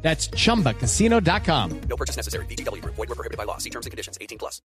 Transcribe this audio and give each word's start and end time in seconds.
That's 0.00 0.30
chumbacasino.com. 0.30 1.80
No 1.88 1.96
purchase 1.96 2.16
necessary. 2.16 2.46
BGW. 2.46 2.82
Void 2.84 2.96
were 2.96 3.14
prohibited 3.14 3.36
by 3.36 3.44
law. 3.44 3.58
See 3.58 3.70
terms 3.70 3.86
and 3.86 3.90
conditions. 3.90 4.16
18 4.20 4.38
plus. 4.38 4.62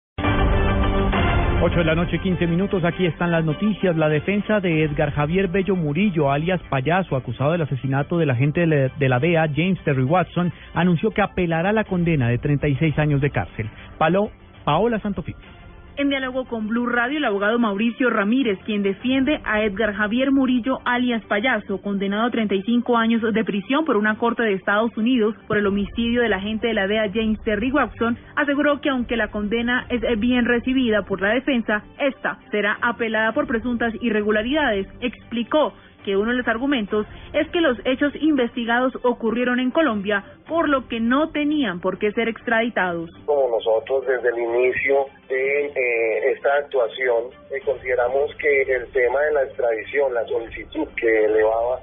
8 1.62 1.76
de 1.76 1.84
la 1.84 1.94
noche, 1.94 2.18
15 2.22 2.46
minutos. 2.46 2.82
Aquí 2.84 3.04
están 3.04 3.30
las 3.30 3.44
noticias. 3.44 3.94
La 3.94 4.08
defensa 4.08 4.60
de 4.60 4.82
Edgar 4.82 5.12
Javier 5.12 5.48
Bello 5.48 5.76
Murillo, 5.76 6.32
alias 6.32 6.60
Payaso, 6.70 7.16
acusado 7.16 7.52
del 7.52 7.60
asesinato 7.60 8.16
del 8.16 8.30
agente 8.30 8.60
de 8.60 8.66
la, 8.66 8.88
de 8.98 9.08
la 9.10 9.18
DEA, 9.18 9.46
James 9.54 9.78
Terry 9.84 10.04
Watson, 10.04 10.52
anunció 10.72 11.10
que 11.10 11.20
apelará 11.20 11.72
la 11.74 11.84
condena 11.84 12.28
de 12.28 12.38
36 12.38 12.98
años 12.98 13.20
de 13.20 13.30
cárcel. 13.30 13.70
Palo, 13.98 14.30
Paola 14.64 15.00
Santofimio. 15.00 15.59
En 16.00 16.08
diálogo 16.08 16.46
con 16.46 16.66
Blue 16.66 16.86
Radio, 16.86 17.18
el 17.18 17.26
abogado 17.26 17.58
Mauricio 17.58 18.08
Ramírez, 18.08 18.58
quien 18.64 18.82
defiende 18.82 19.38
a 19.44 19.62
Edgar 19.62 19.92
Javier 19.92 20.32
Murillo, 20.32 20.78
alias 20.86 21.22
Payaso, 21.26 21.82
condenado 21.82 22.22
a 22.22 22.30
35 22.30 22.96
años 22.96 23.20
de 23.20 23.44
prisión 23.44 23.84
por 23.84 23.98
una 23.98 24.16
corte 24.16 24.42
de 24.42 24.54
Estados 24.54 24.96
Unidos 24.96 25.34
por 25.46 25.58
el 25.58 25.66
homicidio 25.66 26.22
del 26.22 26.32
agente 26.32 26.68
de 26.68 26.72
la 26.72 26.86
DEA 26.86 27.10
James 27.12 27.38
Terry 27.42 27.70
Watson, 27.70 28.16
aseguró 28.34 28.80
que 28.80 28.88
aunque 28.88 29.18
la 29.18 29.28
condena 29.28 29.84
es 29.90 30.00
bien 30.18 30.46
recibida 30.46 31.02
por 31.02 31.20
la 31.20 31.34
defensa, 31.34 31.84
esta 31.98 32.38
será 32.50 32.78
apelada 32.80 33.32
por 33.32 33.46
presuntas 33.46 33.92
irregularidades. 34.00 34.86
Explicó 35.02 35.74
que 36.04 36.16
uno 36.16 36.30
de 36.30 36.38
los 36.38 36.48
argumentos 36.48 37.06
es 37.32 37.48
que 37.50 37.60
los 37.60 37.78
hechos 37.84 38.12
investigados 38.20 38.92
ocurrieron 39.02 39.60
en 39.60 39.70
Colombia, 39.70 40.24
por 40.48 40.68
lo 40.68 40.88
que 40.88 41.00
no 41.00 41.30
tenían 41.30 41.80
por 41.80 41.98
qué 41.98 42.12
ser 42.12 42.28
extraditados. 42.28 43.10
Como 43.26 43.48
nosotros 43.48 44.06
desde 44.06 44.28
el 44.28 44.38
inicio 44.38 45.06
de 45.28 45.66
eh, 45.66 46.32
esta 46.32 46.54
actuación 46.56 47.24
eh, 47.50 47.60
consideramos 47.64 48.34
que 48.36 48.62
el 48.62 48.86
tema 48.92 49.20
de 49.20 49.32
la 49.32 49.42
extradición, 49.44 50.14
la 50.14 50.24
solicitud 50.26 50.88
que 50.96 51.24
elevaba 51.24 51.78
el 51.78 51.79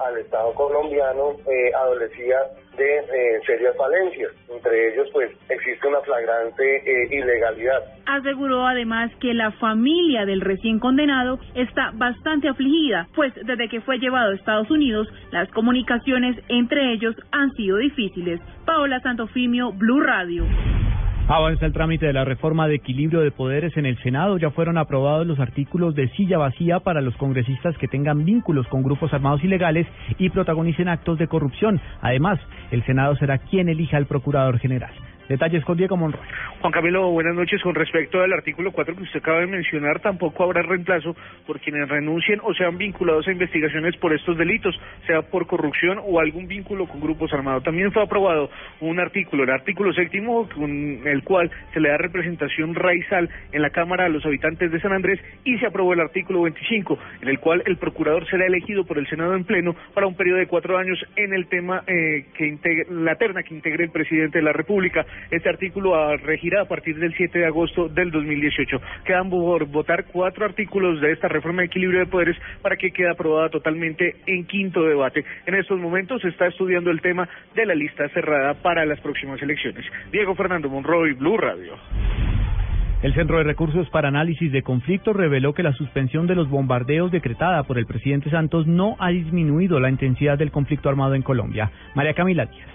Al 0.00 0.16
Estado 0.18 0.54
colombiano 0.54 1.36
eh, 1.50 1.70
adolecía 1.74 2.36
de 2.76 2.98
eh, 2.98 3.40
serias 3.46 3.76
falencias. 3.76 4.32
Entre 4.48 4.92
ellos, 4.92 5.08
pues, 5.12 5.30
existe 5.48 5.86
una 5.86 6.00
flagrante 6.00 6.76
eh, 6.76 7.08
ilegalidad. 7.10 7.82
Aseguró 8.06 8.66
además 8.66 9.10
que 9.20 9.34
la 9.34 9.50
familia 9.52 10.24
del 10.24 10.40
recién 10.40 10.78
condenado 10.78 11.38
está 11.54 11.90
bastante 11.94 12.48
afligida, 12.48 13.08
pues 13.14 13.32
desde 13.34 13.68
que 13.68 13.80
fue 13.80 13.98
llevado 13.98 14.30
a 14.30 14.34
Estados 14.34 14.70
Unidos, 14.70 15.08
las 15.30 15.50
comunicaciones 15.50 16.36
entre 16.48 16.92
ellos 16.92 17.14
han 17.32 17.50
sido 17.52 17.76
difíciles. 17.78 18.40
Paola 18.64 19.00
Santofimio, 19.00 19.72
Blue 19.72 20.00
Radio. 20.00 20.44
Avanza 21.30 21.66
el 21.66 21.74
trámite 21.74 22.06
de 22.06 22.14
la 22.14 22.24
reforma 22.24 22.66
de 22.68 22.76
equilibrio 22.76 23.20
de 23.20 23.30
poderes 23.30 23.76
en 23.76 23.84
el 23.84 23.98
Senado. 24.02 24.38
Ya 24.38 24.50
fueron 24.50 24.78
aprobados 24.78 25.26
los 25.26 25.38
artículos 25.38 25.94
de 25.94 26.08
silla 26.16 26.38
vacía 26.38 26.80
para 26.80 27.02
los 27.02 27.14
congresistas 27.16 27.76
que 27.76 27.86
tengan 27.86 28.24
vínculos 28.24 28.66
con 28.68 28.82
grupos 28.82 29.12
armados 29.12 29.44
ilegales 29.44 29.86
y 30.16 30.30
protagonicen 30.30 30.88
actos 30.88 31.18
de 31.18 31.28
corrupción. 31.28 31.82
Además, 32.00 32.40
el 32.70 32.82
Senado 32.86 33.14
será 33.16 33.36
quien 33.36 33.68
elija 33.68 33.98
al 33.98 34.06
procurador 34.06 34.58
general. 34.58 34.90
Detalles 35.28 35.62
con 35.64 35.76
Diego 35.76 35.96
Monroy. 35.96 36.22
Juan 36.60 36.72
Camilo, 36.72 37.10
buenas 37.10 37.34
noches. 37.34 37.60
Con 37.62 37.74
respecto 37.74 38.20
al 38.20 38.32
artículo 38.32 38.72
4 38.72 38.96
que 38.96 39.02
usted 39.02 39.20
acaba 39.20 39.40
de 39.40 39.46
mencionar, 39.46 40.00
tampoco 40.00 40.42
habrá 40.42 40.62
reemplazo 40.62 41.14
por 41.46 41.60
quienes 41.60 41.86
renuncien 41.88 42.40
o 42.42 42.54
sean 42.54 42.78
vinculados 42.78 43.28
a 43.28 43.32
investigaciones 43.32 43.94
por 43.98 44.14
estos 44.14 44.38
delitos, 44.38 44.74
sea 45.06 45.22
por 45.22 45.46
corrupción 45.46 46.00
o 46.02 46.18
algún 46.18 46.48
vínculo 46.48 46.86
con 46.86 47.00
grupos 47.00 47.32
armados. 47.34 47.62
También 47.62 47.92
fue 47.92 48.02
aprobado 48.02 48.50
un 48.80 48.98
artículo, 48.98 49.44
el 49.44 49.50
artículo 49.50 49.92
séptimo, 49.92 50.48
con 50.48 51.06
el 51.06 51.22
cual 51.22 51.50
se 51.74 51.80
le 51.80 51.90
da 51.90 51.98
representación 51.98 52.74
raizal 52.74 53.28
en 53.52 53.60
la 53.60 53.70
Cámara 53.70 54.06
a 54.06 54.08
los 54.08 54.24
habitantes 54.24 54.72
de 54.72 54.80
San 54.80 54.92
Andrés 54.92 55.20
y 55.44 55.58
se 55.58 55.66
aprobó 55.66 55.92
el 55.92 56.00
artículo 56.00 56.42
25, 56.42 56.98
en 57.20 57.28
el 57.28 57.38
cual 57.38 57.62
el 57.66 57.76
procurador 57.76 58.26
será 58.28 58.46
elegido 58.46 58.84
por 58.84 58.98
el 58.98 59.06
Senado 59.08 59.36
en 59.36 59.44
pleno 59.44 59.76
para 59.92 60.06
un 60.06 60.16
periodo 60.16 60.38
de 60.38 60.46
cuatro 60.46 60.78
años 60.78 60.98
en 61.16 61.34
el 61.34 61.48
tema 61.48 61.84
eh, 61.86 62.26
que 62.34 62.46
integre, 62.46 62.86
la 62.90 63.14
terna 63.16 63.42
que 63.42 63.54
integre 63.54 63.84
el 63.84 63.90
presidente 63.90 64.38
de 64.38 64.44
la 64.44 64.52
República. 64.52 65.04
Este 65.30 65.48
artículo 65.48 66.16
regirá 66.16 66.62
a 66.62 66.64
partir 66.64 66.96
del 66.98 67.14
7 67.14 67.38
de 67.38 67.46
agosto 67.46 67.88
del 67.88 68.10
2018. 68.10 68.80
Quedan 69.04 69.30
por 69.30 69.66
votar 69.66 70.06
cuatro 70.06 70.44
artículos 70.44 71.00
de 71.00 71.12
esta 71.12 71.28
reforma 71.28 71.62
de 71.62 71.66
equilibrio 71.66 72.00
de 72.00 72.06
poderes 72.06 72.36
para 72.62 72.76
que 72.76 72.90
quede 72.90 73.10
aprobada 73.10 73.48
totalmente 73.48 74.16
en 74.26 74.46
quinto 74.46 74.82
debate. 74.82 75.24
En 75.46 75.54
estos 75.54 75.78
momentos 75.78 76.22
se 76.22 76.28
está 76.28 76.46
estudiando 76.46 76.90
el 76.90 77.00
tema 77.00 77.28
de 77.54 77.66
la 77.66 77.74
lista 77.74 78.08
cerrada 78.10 78.54
para 78.54 78.84
las 78.84 79.00
próximas 79.00 79.40
elecciones. 79.42 79.84
Diego 80.10 80.34
Fernando 80.34 80.68
Monroy, 80.68 81.12
Blue 81.14 81.36
Radio. 81.36 81.74
El 83.00 83.14
Centro 83.14 83.38
de 83.38 83.44
Recursos 83.44 83.88
para 83.90 84.08
Análisis 84.08 84.50
de 84.50 84.62
Conflictos 84.62 85.14
reveló 85.14 85.54
que 85.54 85.62
la 85.62 85.72
suspensión 85.72 86.26
de 86.26 86.34
los 86.34 86.50
bombardeos 86.50 87.12
decretada 87.12 87.62
por 87.62 87.78
el 87.78 87.86
presidente 87.86 88.28
Santos 88.28 88.66
no 88.66 88.96
ha 88.98 89.10
disminuido 89.10 89.78
la 89.78 89.88
intensidad 89.88 90.36
del 90.36 90.50
conflicto 90.50 90.88
armado 90.88 91.14
en 91.14 91.22
Colombia. 91.22 91.70
María 91.94 92.14
Camila 92.14 92.46
Díaz. 92.46 92.66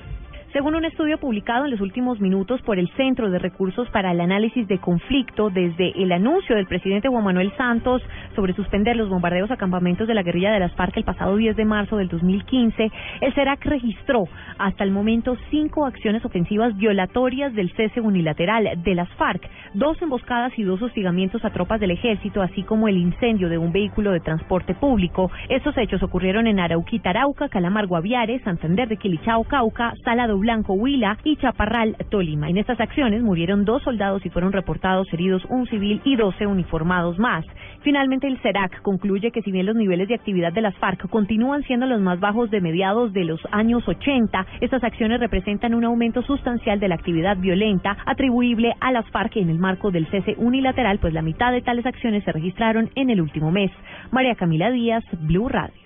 Según 0.54 0.76
un 0.76 0.86
estudio 0.86 1.18
publicado 1.18 1.66
en 1.66 1.72
los 1.72 1.82
últimos 1.82 2.20
minutos 2.20 2.62
por 2.62 2.78
el 2.78 2.88
Centro 2.92 3.32
de 3.32 3.40
Recursos 3.40 3.90
para 3.90 4.12
el 4.12 4.22
Análisis 4.22 4.68
de 4.68 4.78
Conflicto, 4.78 5.50
desde 5.50 6.00
el 6.00 6.12
anuncio 6.12 6.56
del 6.56 6.68
presidente 6.68 7.08
Juan 7.08 7.24
Manuel 7.24 7.52
Santos 7.58 8.04
sobre 8.36 8.54
suspender 8.54 8.96
los 8.96 9.10
bombardeos 9.10 9.50
a 9.50 9.58
campamentos 9.58 10.08
de 10.08 10.14
la 10.14 10.22
guerrilla 10.22 10.52
de 10.52 10.60
las 10.60 10.72
FARC 10.76 10.98
el 10.98 11.06
pasado 11.06 11.38
10 11.38 11.56
de 11.56 11.66
marzo 11.66 11.98
del 11.98 12.08
2015, 12.08 12.92
el 13.22 13.34
CERAC 13.34 13.66
registró 13.66 14.26
hasta 14.60 14.84
el 14.84 14.92
momento 14.92 15.36
cinco 15.50 15.88
acciones 15.88 16.24
ofensivas 16.24 16.78
violatorias 16.78 17.56
del 17.56 17.74
cese 17.74 18.00
unilateral 18.00 18.80
de 18.84 18.94
las 18.94 19.10
FARC, 19.14 19.50
dos 19.74 20.00
emboscadas 20.04 20.54
y 20.56 20.62
dos 20.62 20.80
hostigamientos 20.84 21.44
a 21.46 21.50
tropas 21.50 21.80
del 21.80 21.90
ejército, 21.90 22.44
así 22.44 22.62
como 22.62 22.88
el 22.88 22.98
incendio 22.98 23.50
de 23.50 23.58
un 23.58 23.72
vehículo 23.72 24.12
de 24.12 24.20
transporte 24.20 24.76
público. 24.76 25.32
Estos 25.50 25.76
hechos 25.80 26.04
ocurrieron 26.04 26.46
en 26.46 26.60
Arauquita, 26.60 27.10
Arauca, 27.10 27.50
Calamar, 27.50 27.88
Guaviare, 27.88 28.40
Santander 28.44 28.88
de 28.88 28.98
Quilichao, 28.98 29.46
Cauca, 29.46 29.96
Salado 30.04 30.43
Blanco, 30.44 30.74
Huila 30.74 31.18
y 31.24 31.38
Chaparral, 31.38 31.96
Tolima. 32.10 32.50
En 32.50 32.58
estas 32.58 32.78
acciones 32.82 33.24
murieron 33.24 33.64
dos 33.64 33.82
soldados 33.82 34.26
y 34.26 34.30
fueron 34.30 34.52
reportados 34.52 35.08
heridos 35.14 35.42
un 35.50 35.66
civil 35.68 36.02
y 36.04 36.18
doce 36.18 36.46
uniformados 36.46 37.18
más. 37.18 37.46
Finalmente, 37.82 38.28
el 38.28 38.38
CERAC 38.40 38.82
concluye 38.82 39.32
que 39.32 39.42
si 39.42 39.54
bien 39.54 39.66
los 39.66 39.78
niveles 39.78 40.10
de 40.10 40.16
actividad 40.16 40.52
de 40.52 40.60
las 40.60 40.76
FARC 40.76 41.08
continúan 41.08 41.64
siendo 41.64 41.86
los 41.86 42.02
más 42.02 42.20
bajos 42.20 42.52
de 42.52 42.60
mediados 42.60 43.14
de 43.14 43.24
los 43.24 43.40
años 43.52 43.88
80, 43.88 44.46
estas 44.60 44.84
acciones 44.84 45.22
representan 45.22 45.74
un 45.74 45.86
aumento 45.86 46.22
sustancial 46.24 46.78
de 46.82 46.90
la 46.90 46.96
actividad 46.96 47.38
violenta 47.38 47.96
atribuible 48.06 48.74
a 48.82 48.92
las 48.92 49.10
FARC 49.12 49.38
en 49.38 49.50
el 49.50 49.60
marco 49.60 49.92
del 49.92 50.08
cese 50.08 50.36
unilateral, 50.38 51.00
pues 51.00 51.14
la 51.14 51.22
mitad 51.22 51.54
de 51.54 51.62
tales 51.62 51.86
acciones 51.86 52.22
se 52.26 52.34
registraron 52.34 52.90
en 52.96 53.10
el 53.10 53.22
último 53.22 53.50
mes. 53.50 53.72
María 54.12 54.36
Camila 54.36 54.72
Díaz, 54.72 55.06
Blue 55.22 55.48
Radio. 55.48 55.83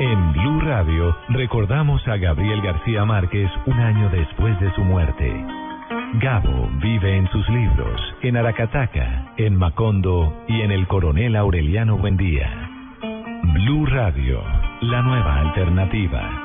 En 0.00 0.32
Blue 0.32 0.60
Radio 0.60 1.16
recordamos 1.30 2.06
a 2.06 2.16
Gabriel 2.18 2.62
García 2.62 3.04
Márquez 3.04 3.50
un 3.66 3.80
año 3.80 4.08
después 4.10 4.58
de 4.60 4.72
su 4.74 4.82
muerte. 4.82 5.28
Gabo 6.20 6.70
vive 6.80 7.16
en 7.16 7.26
sus 7.30 7.48
libros, 7.48 8.00
en 8.22 8.36
Aracataca, 8.36 9.32
en 9.36 9.56
Macondo 9.56 10.44
y 10.46 10.60
en 10.60 10.70
el 10.70 10.86
Coronel 10.86 11.34
Aureliano 11.34 11.98
Buendía. 11.98 12.48
Blue 13.54 13.86
Radio, 13.86 14.40
la 14.82 15.02
nueva 15.02 15.40
alternativa. 15.40 16.44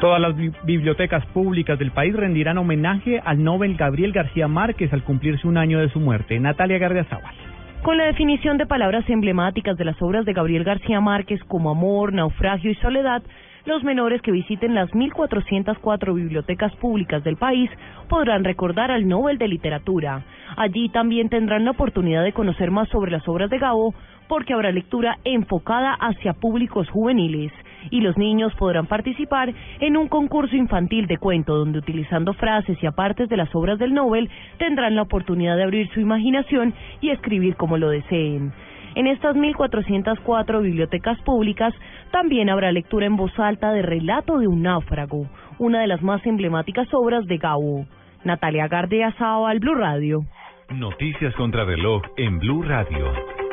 Todas 0.00 0.22
las 0.22 0.34
bibliotecas 0.64 1.26
públicas 1.26 1.78
del 1.78 1.90
país 1.90 2.16
rendirán 2.16 2.56
homenaje 2.56 3.20
al 3.22 3.44
Nobel 3.44 3.76
Gabriel 3.76 4.12
García 4.12 4.48
Márquez 4.48 4.90
al 4.94 5.04
cumplirse 5.04 5.46
un 5.46 5.58
año 5.58 5.80
de 5.80 5.90
su 5.90 6.00
muerte. 6.00 6.40
Natalia 6.40 6.78
Gardiazabal. 6.78 7.53
Con 7.84 7.98
la 7.98 8.06
definición 8.06 8.56
de 8.56 8.64
palabras 8.64 9.04
emblemáticas 9.10 9.76
de 9.76 9.84
las 9.84 10.00
obras 10.00 10.24
de 10.24 10.32
Gabriel 10.32 10.64
García 10.64 11.02
Márquez 11.02 11.38
como 11.44 11.68
amor, 11.68 12.14
naufragio 12.14 12.70
y 12.70 12.74
soledad, 12.76 13.22
los 13.66 13.84
menores 13.84 14.22
que 14.22 14.32
visiten 14.32 14.74
las 14.74 14.88
1.404 14.92 16.14
bibliotecas 16.14 16.74
públicas 16.76 17.22
del 17.24 17.36
país 17.36 17.70
podrán 18.08 18.42
recordar 18.42 18.90
al 18.90 19.06
Nobel 19.06 19.36
de 19.36 19.48
Literatura. 19.48 20.24
Allí 20.56 20.88
también 20.88 21.28
tendrán 21.28 21.66
la 21.66 21.72
oportunidad 21.72 22.24
de 22.24 22.32
conocer 22.32 22.70
más 22.70 22.88
sobre 22.88 23.10
las 23.10 23.28
obras 23.28 23.50
de 23.50 23.58
Gabo, 23.58 23.92
porque 24.28 24.54
habrá 24.54 24.72
lectura 24.72 25.18
enfocada 25.22 25.92
hacia 25.92 26.32
públicos 26.32 26.88
juveniles 26.88 27.52
y 27.90 28.00
los 28.00 28.16
niños 28.16 28.54
podrán 28.54 28.86
participar 28.86 29.52
en 29.80 29.96
un 29.96 30.08
concurso 30.08 30.56
infantil 30.56 31.06
de 31.06 31.18
cuento 31.18 31.56
donde 31.56 31.78
utilizando 31.78 32.34
frases 32.34 32.76
y 32.82 32.86
apartes 32.86 33.28
de 33.28 33.36
las 33.36 33.54
obras 33.54 33.78
del 33.78 33.94
Nobel 33.94 34.30
tendrán 34.58 34.94
la 34.94 35.02
oportunidad 35.02 35.56
de 35.56 35.64
abrir 35.64 35.88
su 35.92 36.00
imaginación 36.00 36.74
y 37.00 37.10
escribir 37.10 37.56
como 37.56 37.78
lo 37.78 37.90
deseen. 37.90 38.52
En 38.94 39.08
estas 39.08 39.34
1.404 39.34 40.62
bibliotecas 40.62 41.20
públicas 41.22 41.74
también 42.12 42.48
habrá 42.48 42.70
lectura 42.70 43.06
en 43.06 43.16
voz 43.16 43.36
alta 43.38 43.72
de 43.72 43.82
Relato 43.82 44.38
de 44.38 44.46
un 44.46 44.62
náufrago, 44.62 45.26
una 45.58 45.80
de 45.80 45.88
las 45.88 46.02
más 46.02 46.24
emblemáticas 46.26 46.86
obras 46.92 47.26
de 47.26 47.38
Gabo. 47.38 47.86
Natalia 48.24 48.68
Gardea 48.68 49.12
al 49.18 49.58
Blue 49.58 49.74
Radio. 49.74 50.24
Noticias 50.70 51.34
contra 51.34 51.64
reloj 51.64 52.02
en 52.16 52.38
Blue 52.38 52.62
Radio. 52.62 53.43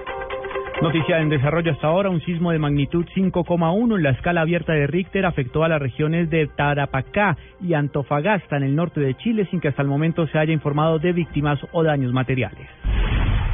Noticia 0.81 1.19
en 1.19 1.29
desarrollo 1.29 1.73
hasta 1.73 1.85
ahora, 1.85 2.09
un 2.09 2.21
sismo 2.21 2.51
de 2.51 2.57
magnitud 2.57 3.05
5,1 3.15 3.97
en 3.97 4.03
la 4.03 4.09
escala 4.09 4.41
abierta 4.41 4.73
de 4.73 4.87
Richter 4.87 5.27
afectó 5.27 5.63
a 5.63 5.69
las 5.69 5.79
regiones 5.79 6.27
de 6.31 6.47
Tarapacá 6.47 7.37
y 7.61 7.75
Antofagasta 7.75 8.57
en 8.57 8.63
el 8.63 8.75
norte 8.75 8.99
de 8.99 9.13
Chile 9.13 9.47
sin 9.51 9.59
que 9.59 9.67
hasta 9.67 9.83
el 9.83 9.87
momento 9.87 10.25
se 10.25 10.39
haya 10.39 10.51
informado 10.51 10.97
de 10.97 11.13
víctimas 11.13 11.59
o 11.71 11.83
daños 11.83 12.11
materiales. 12.13 12.67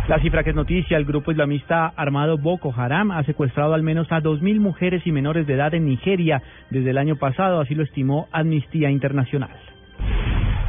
La 0.08 0.20
cifra 0.22 0.42
que 0.46 0.52
es 0.52 0.56
noticia, 0.56 0.96
el 0.96 1.04
grupo 1.04 1.32
islamista 1.32 1.88
armado 1.98 2.38
Boko 2.38 2.74
Haram 2.74 3.12
ha 3.12 3.24
secuestrado 3.24 3.74
al 3.74 3.84
menos 3.84 4.10
a 4.10 4.22
2.000 4.22 4.62
mujeres 4.62 5.06
y 5.06 5.12
menores 5.12 5.46
de 5.48 5.56
edad 5.56 5.74
en 5.74 5.84
Nigeria 5.84 6.42
desde 6.70 6.92
el 6.92 6.98
año 6.98 7.18
pasado, 7.18 7.60
así 7.60 7.76
lo 7.76 7.84
estimó 7.84 8.30
Amnistía 8.32 8.90
Internacional. 8.90 9.77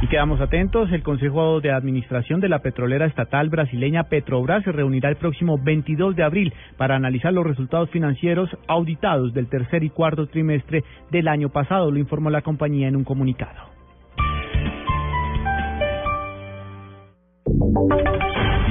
Y 0.01 0.07
quedamos 0.07 0.39
atentos, 0.39 0.89
el 0.93 1.03
Consejo 1.03 1.59
de 1.59 1.71
Administración 1.71 2.39
de 2.39 2.47
la 2.47 2.59
petrolera 2.59 3.05
estatal 3.05 3.49
brasileña 3.49 4.03
Petrobras 4.03 4.63
se 4.63 4.71
reunirá 4.71 5.09
el 5.09 5.17
próximo 5.17 5.59
22 5.61 6.15
de 6.15 6.23
abril 6.23 6.53
para 6.77 6.95
analizar 6.95 7.33
los 7.33 7.45
resultados 7.45 7.89
financieros 7.89 8.49
auditados 8.67 9.33
del 9.33 9.49
tercer 9.49 9.83
y 9.83 9.89
cuarto 9.89 10.27
trimestre 10.27 10.85
del 11.11 11.27
año 11.27 11.49
pasado, 11.49 11.91
lo 11.91 11.99
informó 11.99 12.29
la 12.29 12.41
compañía 12.41 12.87
en 12.87 12.95
un 12.95 13.03
comunicado. 13.03 13.59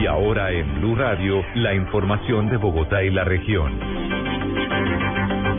Y 0.01 0.07
ahora 0.07 0.51
en 0.53 0.81
Blue 0.81 0.95
Radio, 0.95 1.43
la 1.57 1.75
información 1.75 2.49
de 2.49 2.57
Bogotá 2.57 3.03
y 3.03 3.11
la 3.11 3.25
región. 3.25 3.79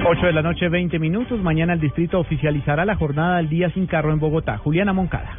8 0.04 0.26
de 0.26 0.34
la 0.34 0.42
noche, 0.42 0.68
20 0.68 0.98
minutos. 0.98 1.40
Mañana 1.44 1.74
el 1.74 1.80
distrito 1.80 2.20
oficializará 2.20 2.86
la 2.86 2.96
jornada 2.96 3.38
del 3.38 3.50
día 3.50 3.70
sin 3.70 3.86
carro 3.86 4.12
en 4.12 4.20
Bogotá. 4.20 4.58
Juliana 4.58 4.94
Moncada. 4.94 5.39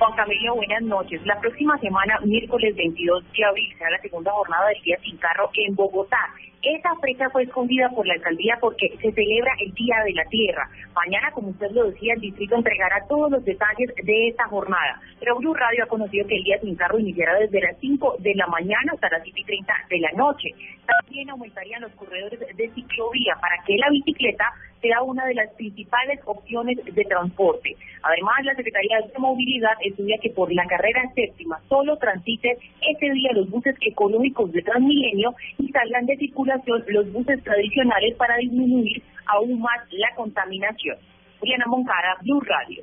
Juan 0.00 0.16
Camilo, 0.16 0.54
buenas 0.54 0.80
noches. 0.80 1.20
La 1.26 1.38
próxima 1.40 1.76
semana, 1.76 2.18
miércoles 2.24 2.74
22 2.74 3.22
de 3.36 3.44
abril, 3.44 3.68
será 3.76 3.90
la 3.90 4.00
segunda 4.00 4.32
jornada 4.32 4.68
del 4.68 4.82
Día 4.82 4.98
Sin 5.02 5.18
Carro 5.18 5.50
en 5.52 5.74
Bogotá. 5.74 6.16
Esa 6.62 6.96
fecha 7.02 7.28
fue 7.28 7.42
escondida 7.42 7.90
por 7.90 8.06
la 8.06 8.14
alcaldía 8.14 8.56
porque 8.62 8.96
se 9.00 9.12
celebra 9.12 9.52
el 9.60 9.74
Día 9.74 9.96
de 10.06 10.14
la 10.14 10.24
Tierra. 10.24 10.70
Mañana, 10.94 11.30
como 11.32 11.48
usted 11.48 11.70
lo 11.72 11.90
decía, 11.90 12.14
el 12.14 12.20
distrito 12.20 12.56
entregará 12.56 13.06
todos 13.08 13.30
los 13.30 13.44
detalles 13.44 13.92
de 14.02 14.28
esta 14.28 14.44
jornada. 14.48 15.00
Pero 15.18 15.36
Blue 15.36 15.52
Radio 15.52 15.84
ha 15.84 15.88
conocido 15.88 16.26
que 16.26 16.36
el 16.36 16.44
Día 16.44 16.58
Sin 16.60 16.76
Carro 16.76 16.98
iniciará 16.98 17.38
desde 17.38 17.60
las 17.60 17.76
5 17.78 18.16
de 18.20 18.34
la 18.36 18.46
mañana 18.46 18.92
hasta 18.94 19.10
las 19.10 19.22
7 19.22 19.38
y 19.38 19.44
30 19.44 19.74
de 19.90 19.98
la 20.00 20.12
noche. 20.12 20.48
También 20.98 21.30
aumentarían 21.30 21.82
los 21.82 21.92
corredores 21.92 22.40
de 22.40 22.70
ciclovía 22.70 23.34
para 23.40 23.62
que 23.64 23.76
la 23.76 23.90
bicicleta 23.90 24.44
sea 24.80 25.02
una 25.02 25.24
de 25.26 25.34
las 25.34 25.50
principales 25.54 26.20
opciones 26.24 26.78
de 26.84 27.04
transporte. 27.04 27.76
Además, 28.02 28.44
la 28.44 28.54
Secretaría 28.54 28.98
de 29.00 29.18
Movilidad 29.18 29.76
estudia 29.84 30.16
que 30.22 30.30
por 30.30 30.52
la 30.52 30.64
carrera 30.66 31.02
séptima 31.14 31.60
solo 31.68 31.96
transiten 31.96 32.56
ese 32.80 33.10
día 33.12 33.30
los 33.34 33.50
buses 33.50 33.76
económicos 33.82 34.50
de 34.52 34.62
Transmilenio 34.62 35.34
y 35.58 35.68
salgan 35.68 36.06
de 36.06 36.16
circulación 36.16 36.82
los 36.88 37.12
buses 37.12 37.42
tradicionales 37.42 38.16
para 38.16 38.36
disminuir 38.36 39.02
aún 39.26 39.60
más 39.60 39.80
la 39.90 40.14
contaminación. 40.16 40.96
Juliana 41.40 41.66
Moncara, 41.66 42.16
Blue 42.22 42.40
Radio. 42.40 42.82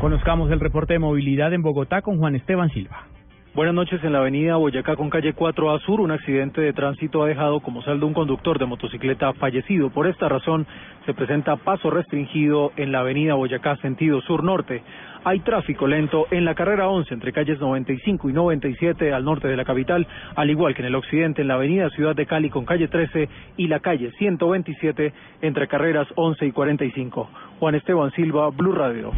Conozcamos 0.00 0.50
el 0.50 0.60
reporte 0.60 0.94
de 0.94 0.98
movilidad 0.98 1.52
en 1.52 1.62
Bogotá 1.62 2.02
con 2.02 2.18
Juan 2.18 2.34
Esteban 2.34 2.70
Silva. 2.70 3.06
Buenas 3.54 3.76
noches. 3.76 4.02
En 4.02 4.12
la 4.12 4.18
avenida 4.18 4.56
Boyacá 4.56 4.96
con 4.96 5.10
calle 5.10 5.32
4 5.32 5.70
A 5.70 5.78
Sur, 5.78 6.00
un 6.00 6.10
accidente 6.10 6.60
de 6.60 6.72
tránsito 6.72 7.22
ha 7.22 7.28
dejado 7.28 7.60
como 7.60 7.82
saldo 7.82 8.04
un 8.04 8.12
conductor 8.12 8.58
de 8.58 8.66
motocicleta 8.66 9.32
fallecido. 9.34 9.90
Por 9.90 10.08
esta 10.08 10.28
razón, 10.28 10.66
se 11.06 11.14
presenta 11.14 11.54
paso 11.54 11.88
restringido 11.88 12.72
en 12.74 12.90
la 12.90 12.98
avenida 12.98 13.34
Boyacá 13.34 13.76
sentido 13.76 14.20
sur-norte. 14.22 14.82
Hay 15.22 15.38
tráfico 15.38 15.86
lento 15.86 16.26
en 16.32 16.44
la 16.44 16.56
carrera 16.56 16.88
11 16.88 17.14
entre 17.14 17.32
calles 17.32 17.60
95 17.60 18.28
y 18.28 18.32
97 18.32 19.12
al 19.12 19.24
norte 19.24 19.46
de 19.46 19.56
la 19.56 19.64
capital, 19.64 20.04
al 20.34 20.50
igual 20.50 20.74
que 20.74 20.82
en 20.82 20.88
el 20.88 20.96
occidente 20.96 21.42
en 21.42 21.48
la 21.48 21.54
avenida 21.54 21.90
Ciudad 21.90 22.16
de 22.16 22.26
Cali 22.26 22.50
con 22.50 22.64
calle 22.64 22.88
13 22.88 23.28
y 23.56 23.68
la 23.68 23.78
calle 23.78 24.10
127 24.18 25.12
entre 25.42 25.68
carreras 25.68 26.08
11 26.16 26.44
y 26.44 26.50
45. 26.50 27.30
Juan 27.60 27.76
Esteban 27.76 28.10
Silva, 28.10 28.50
Blue 28.50 28.72
Radio. 28.72 29.12